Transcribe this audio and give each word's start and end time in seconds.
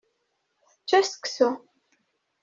Tečča 0.87 0.99
seksu. 1.09 1.49